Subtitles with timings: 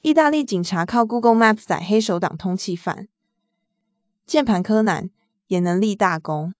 [0.00, 3.08] 意大利警察靠 Google Maps 载黑手党通缉犯，
[4.26, 5.10] 键盘柯南
[5.48, 6.54] 也能立大功。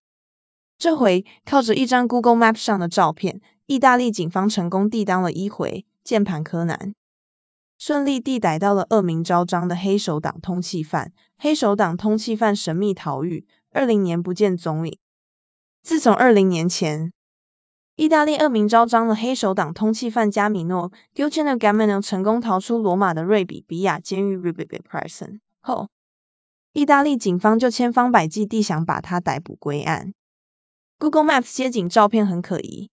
[0.76, 6.96] 这回靠着一张 Google Maps 上的照片，意大利警方成功地当了一回键盘柯南，
[7.78, 11.12] 顺利地逮到了恶名昭彰的黑手党通缉犯。
[11.36, 14.98] 黑手党通缉犯神秘逃狱，二零年不见踪影。
[15.82, 17.12] 自从二零年前。
[17.98, 25.88] 意大利恶名昭彰的黑手党通缉犯加米诺 Giuliano Gamino 成功逃出罗马的瑞比比亚监狱 Rebibbia Prison 后，
[26.72, 30.14] 意大利警方就千方百计地想把他逮捕归案。
[31.00, 32.88] Google Maps 街景照片很可疑。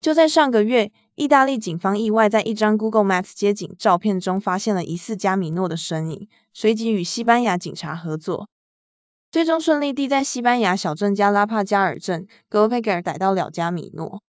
[0.00, 8.48] 就在上个月，意大利警方意外在一张 Google Maps 街景照片中发现了疑似加米诺的身影，随即与西班牙警察合作。
[9.36, 14.22] 最终顺利地在西班牙小镇加拉帕加尔镇 g o p e g a r 逮到了加米诺。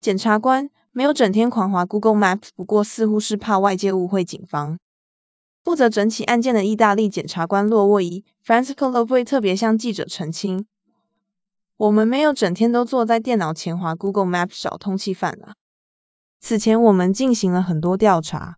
[0.00, 4.78] 检察官没有整天狂滑 Google Maps，不过似乎是怕外界误会警方。
[5.64, 10.64] 负责整起案件的意大利检察官洛沃伊 Francisco l o v e 特别向记者澄清
[11.76, 15.56] ：“我们没有整天都坐在电脑前滑 Google Maps 找通缉犯啊。
[16.40, 18.56] 此前我们进行了很多调查，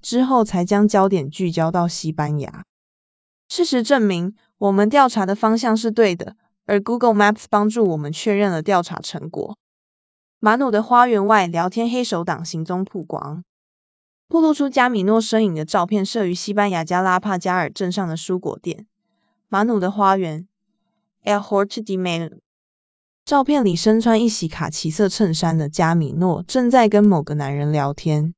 [0.00, 2.64] 之后才将焦点聚焦到西班牙。
[3.48, 6.34] 事实证明。”我们调查的方向是对的，
[6.66, 9.56] 而 Google Maps 帮助我们确认了调查成果。
[10.40, 13.44] 马努的花园外聊天黑手党行踪曝光，
[14.26, 18.88] 曝露出加米诺身影的照片摄于西班牙加拉帕加尔镇上的蔬果店。
[19.48, 20.48] 马努的花园
[21.22, 22.40] ，El Horto de Manu。
[23.24, 28.34] 照片里身穿一袭卡其色衬衫的加米诺正在跟某个男人聊天。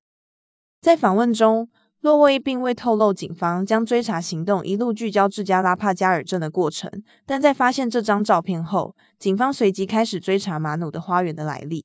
[0.82, 1.70] 在访问中。
[2.00, 11.84] 洛威并未透露警方将追查行动一路聚焦至加拉帕加尔镇的过程，但在发现这张照片后，警方随即开始追查马努的花园的来历，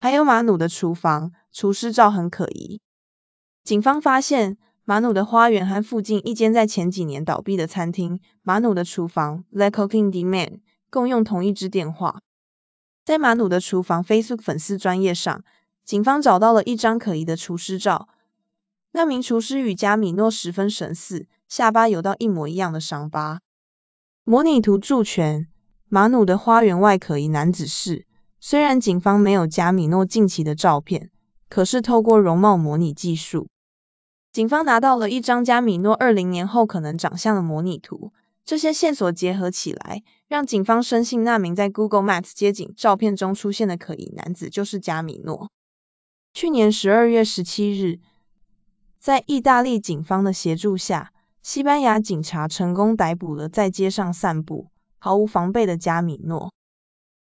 [0.00, 2.82] 还有马努的厨房，厨师照很可疑。
[3.64, 10.60] 警方发现马努的花园和附近一间在前几年倒闭的餐厅马努的厨房 Le Cooking Demand）
[10.90, 12.20] 共用同一支电话。
[13.06, 15.42] 在马努的厨房 Facebook 粉丝专页上，
[15.86, 18.08] 警方找到了一张可疑的厨师照。
[18.94, 23.40] 那名厨师与加米诺十分神似，下巴有道一模一样的伤疤。
[24.22, 25.48] 模拟图助权，
[25.88, 28.04] 马努的花园外可疑男子是，
[28.38, 31.10] 虽然警方没有加米诺近期的照片，
[31.48, 33.48] 可是透过容貌模拟技术，
[34.30, 38.12] 警方拿到了一张加米诺二零年后可能长相的模拟图。
[38.44, 45.50] 这些线索结合起来，让警方深信那名在 Google Maps 街景照片中出现的可疑男子就是加米诺。
[46.34, 48.00] 去年十二月十七日。
[49.02, 54.68] 在意大利警方的协助下，西班牙警察成功逮捕了在街上散步、
[55.00, 56.52] 毫无防备的加米诺。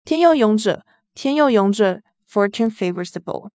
[0.05, 3.51] 天佑勇者，天佑勇者，Fortune favors the bold。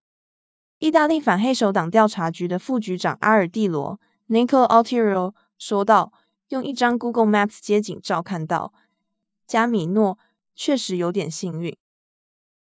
[0.79, 3.99] 意大利反黑手党调查局的副局长阿尔蒂罗
[4.29, 6.13] （Nico Altiero） 说道
[6.47, 8.71] ：“用一张 Google Maps 街景照看到
[9.45, 10.17] 加米诺，
[10.55, 11.75] 确实有点幸运，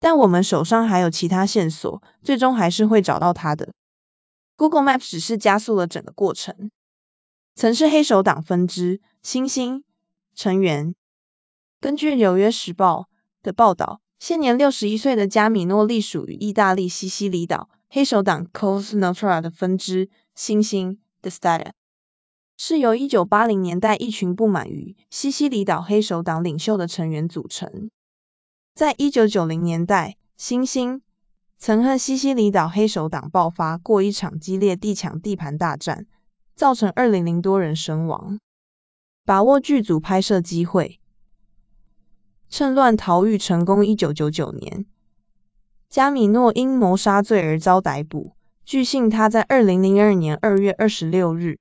[0.01, 3.71] 但我们手上还有其他线索，最终还是会找到他的。”
[4.57, 6.71] Google Maps 只是加速了整个过程。
[7.55, 9.83] 曾是黑手党分支星星
[10.35, 10.95] 成员。
[11.79, 13.01] 根据《纽约时报》
[13.43, 21.71] 的报道，现年六十一岁的加米诺隶属于意大利西西里岛黑手党 c o s n o t r a 的分支星星 The Stata，
[22.57, 27.89] 是由一九八零年代一群不满于西西里岛黑手党领袖的成员组成。
[28.73, 31.01] 在一九九零年代，星星。
[31.57, 36.05] 曾和西西里岛黑手党爆发过一场激烈地抢地盘大战，
[36.55, 38.39] 造成二零零多人身亡。
[39.25, 40.99] 把握剧组拍摄机会，
[42.49, 43.85] 趁乱逃狱成功。
[43.85, 44.85] 一九九九年，
[45.89, 48.35] 加米诺因谋杀罪而遭逮捕。
[48.65, 51.57] 据信他在二零零二年二月二十六日，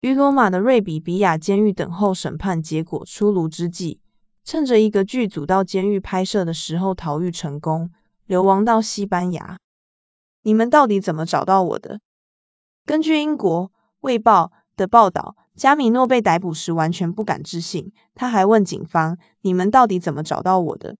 [0.00, 4.00] 于罗马的瑞比比亚监狱等候审判结果出炉之际，
[4.44, 7.90] 趁着一个剧组到监狱拍摄的时候逃狱成功。
[8.26, 9.58] 流亡到西班牙，
[10.42, 12.00] 你们到底怎么找到我的？
[12.86, 13.68] 根据英国
[14.00, 20.96] 《卫报》的报道，加米诺被逮捕时完全不敢置信，他还问警方：“你们到底怎么找到我的？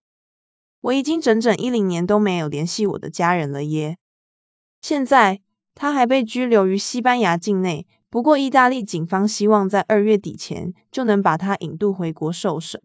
[0.82, 3.96] 我已经整整一零年都没有联系我的家人了耶！”
[4.82, 5.40] 现在
[5.74, 12.82] 他还被拘留于西班牙境内，不过意大利警方希望在二月底前就能把他引渡回国受审。